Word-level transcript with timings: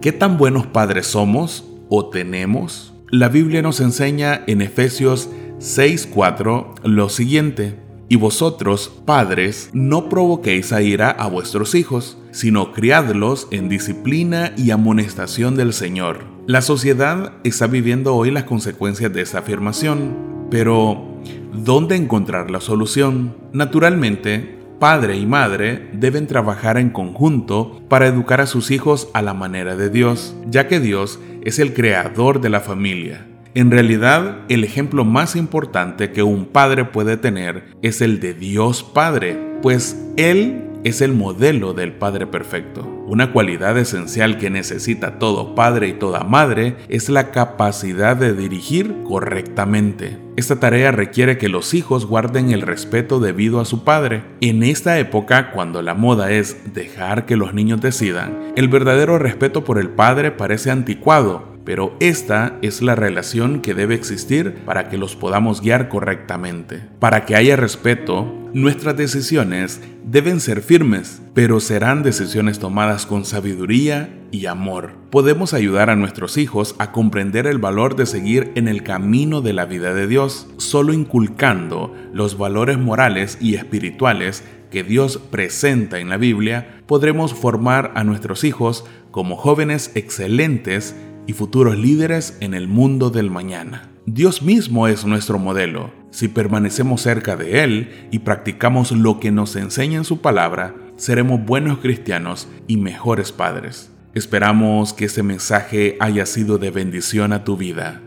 ¿Qué 0.00 0.12
tan 0.12 0.36
buenos 0.36 0.66
padres 0.66 1.06
somos 1.06 1.64
o 1.88 2.10
tenemos? 2.10 2.92
La 3.10 3.28
Biblia 3.28 3.62
nos 3.62 3.80
enseña 3.80 4.42
en 4.46 4.60
Efesios 4.60 5.30
6:4 5.58 6.74
lo 6.82 7.08
siguiente. 7.08 7.78
Y 8.08 8.16
vosotros, 8.16 8.92
padres, 9.06 9.70
no 9.72 10.10
provoquéis 10.10 10.72
a 10.72 10.82
ira 10.82 11.10
a 11.10 11.26
vuestros 11.26 11.74
hijos, 11.74 12.18
sino 12.32 12.72
criadlos 12.72 13.48
en 13.50 13.70
disciplina 13.70 14.52
y 14.58 14.72
amonestación 14.72 15.56
del 15.56 15.72
Señor. 15.72 16.24
La 16.46 16.60
sociedad 16.60 17.32
está 17.44 17.66
viviendo 17.66 18.14
hoy 18.14 18.30
las 18.30 18.44
consecuencias 18.44 19.10
de 19.12 19.22
esta 19.22 19.38
afirmación, 19.38 20.46
pero 20.50 21.18
¿dónde 21.54 21.96
encontrar 21.96 22.50
la 22.50 22.60
solución? 22.60 23.36
Naturalmente, 23.52 24.58
padre 24.84 25.16
y 25.16 25.24
madre 25.24 25.88
deben 25.94 26.26
trabajar 26.26 26.76
en 26.76 26.90
conjunto 26.90 27.80
para 27.88 28.06
educar 28.06 28.42
a 28.42 28.46
sus 28.46 28.70
hijos 28.70 29.08
a 29.14 29.22
la 29.22 29.32
manera 29.32 29.76
de 29.76 29.88
Dios, 29.88 30.36
ya 30.46 30.68
que 30.68 30.78
Dios 30.78 31.18
es 31.42 31.58
el 31.58 31.72
creador 31.72 32.42
de 32.42 32.50
la 32.50 32.60
familia. 32.60 33.26
En 33.54 33.70
realidad, 33.70 34.40
el 34.50 34.62
ejemplo 34.62 35.06
más 35.06 35.36
importante 35.36 36.12
que 36.12 36.22
un 36.22 36.44
padre 36.44 36.84
puede 36.84 37.16
tener 37.16 37.64
es 37.80 38.02
el 38.02 38.20
de 38.20 38.34
Dios 38.34 38.82
Padre, 38.82 39.38
pues 39.62 39.98
Él 40.18 40.64
es 40.84 41.00
el 41.00 41.12
modelo 41.12 41.72
del 41.72 41.92
Padre 41.92 42.26
perfecto. 42.26 42.86
Una 43.06 43.32
cualidad 43.32 43.76
esencial 43.78 44.38
que 44.38 44.50
necesita 44.50 45.18
todo 45.18 45.54
padre 45.54 45.88
y 45.88 45.92
toda 45.94 46.24
madre 46.24 46.76
es 46.88 47.08
la 47.08 47.30
capacidad 47.30 48.16
de 48.16 48.34
dirigir 48.34 48.94
correctamente. 49.04 50.18
Esta 50.36 50.60
tarea 50.60 50.90
requiere 50.90 51.38
que 51.38 51.48
los 51.48 51.74
hijos 51.74 52.06
guarden 52.06 52.50
el 52.50 52.62
respeto 52.62 53.20
debido 53.20 53.60
a 53.60 53.64
su 53.64 53.84
padre. 53.84 54.24
En 54.40 54.62
esta 54.62 54.98
época, 54.98 55.50
cuando 55.52 55.82
la 55.82 55.94
moda 55.94 56.30
es 56.32 56.74
dejar 56.74 57.26
que 57.26 57.36
los 57.36 57.54
niños 57.54 57.80
decidan, 57.80 58.52
el 58.56 58.68
verdadero 58.68 59.18
respeto 59.18 59.64
por 59.64 59.78
el 59.78 59.90
padre 59.90 60.30
parece 60.30 60.70
anticuado 60.70 61.54
pero 61.64 61.96
esta 61.98 62.58
es 62.60 62.82
la 62.82 62.94
relación 62.94 63.62
que 63.62 63.72
debe 63.72 63.94
existir 63.94 64.54
para 64.66 64.90
que 64.90 64.98
los 64.98 65.16
podamos 65.16 65.62
guiar 65.62 65.88
correctamente. 65.88 66.82
Para 66.98 67.24
que 67.24 67.36
haya 67.36 67.56
respeto, 67.56 68.43
nuestras 68.54 68.96
decisiones 68.96 69.80
deben 70.04 70.40
ser 70.40 70.62
firmes, 70.62 71.20
pero 71.34 71.58
serán 71.58 72.04
decisiones 72.04 72.60
tomadas 72.60 73.04
con 73.04 73.24
sabiduría 73.24 74.16
y 74.30 74.46
amor. 74.46 74.92
Podemos 75.10 75.52
ayudar 75.52 75.90
a 75.90 75.96
nuestros 75.96 76.38
hijos 76.38 76.76
a 76.78 76.92
comprender 76.92 77.48
el 77.48 77.58
valor 77.58 77.96
de 77.96 78.06
seguir 78.06 78.52
en 78.54 78.68
el 78.68 78.84
camino 78.84 79.40
de 79.40 79.52
la 79.52 79.64
vida 79.64 79.92
de 79.92 80.06
Dios, 80.06 80.46
solo 80.56 80.92
inculcando 80.92 81.92
los 82.12 82.38
valores 82.38 82.78
morales 82.78 83.38
y 83.40 83.56
espirituales 83.56 84.44
que 84.70 84.84
Dios 84.84 85.18
presenta 85.18 85.98
en 85.98 86.08
la 86.08 86.16
Biblia, 86.16 86.80
podremos 86.86 87.34
formar 87.34 87.92
a 87.96 88.04
nuestros 88.04 88.44
hijos 88.44 88.84
como 89.10 89.36
jóvenes 89.36 89.90
excelentes 89.94 90.94
y 91.26 91.32
futuros 91.32 91.76
líderes 91.76 92.36
en 92.40 92.54
el 92.54 92.68
mundo 92.68 93.10
del 93.10 93.30
mañana. 93.30 93.93
Dios 94.06 94.42
mismo 94.42 94.86
es 94.86 95.06
nuestro 95.06 95.38
modelo. 95.38 95.90
Si 96.10 96.28
permanecemos 96.28 97.00
cerca 97.00 97.36
de 97.36 97.64
Él 97.64 98.08
y 98.10 98.18
practicamos 98.18 98.92
lo 98.92 99.18
que 99.18 99.30
nos 99.30 99.56
enseña 99.56 99.96
en 99.96 100.04
su 100.04 100.20
palabra, 100.20 100.74
seremos 100.96 101.42
buenos 101.42 101.78
cristianos 101.78 102.46
y 102.68 102.76
mejores 102.76 103.32
padres. 103.32 103.90
Esperamos 104.12 104.92
que 104.92 105.06
este 105.06 105.22
mensaje 105.22 105.96
haya 106.00 106.26
sido 106.26 106.58
de 106.58 106.70
bendición 106.70 107.32
a 107.32 107.44
tu 107.44 107.56
vida. 107.56 108.02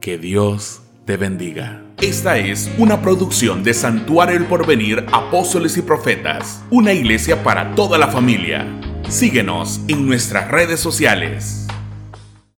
Que 0.00 0.18
Dios 0.18 0.82
te 1.04 1.16
bendiga. 1.16 1.84
Esta 2.02 2.36
es 2.38 2.68
una 2.76 3.00
producción 3.00 3.62
de 3.62 3.74
Santuario 3.74 4.36
El 4.36 4.44
Porvenir, 4.44 5.06
Apóstoles 5.12 5.76
y 5.76 5.82
Profetas, 5.82 6.64
una 6.68 6.92
iglesia 6.92 7.44
para 7.44 7.76
toda 7.76 7.96
la 7.96 8.08
familia. 8.08 8.66
Síguenos 9.08 9.80
en 9.86 10.04
nuestras 10.04 10.50
redes 10.50 10.80
sociales. 10.80 11.67